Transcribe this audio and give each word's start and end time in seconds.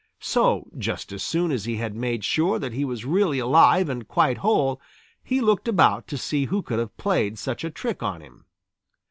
So 0.19 0.67
just 0.79 1.11
as 1.11 1.21
soon 1.21 1.51
as 1.51 1.65
he 1.65 1.75
had 1.75 1.93
made 1.95 2.23
sure 2.23 2.57
that 2.57 2.73
he 2.73 2.83
was 2.83 3.05
really 3.05 3.37
alive 3.37 3.87
and 3.87 4.07
quite 4.07 4.39
whole, 4.39 4.81
he 5.23 5.41
looked 5.41 5.67
about 5.67 6.07
to 6.07 6.17
see 6.17 6.45
who 6.45 6.63
could 6.63 6.79
have 6.79 6.97
played 6.97 7.37
such 7.37 7.63
a 7.63 7.69
trick 7.69 8.01
on 8.01 8.19
him. 8.21 8.45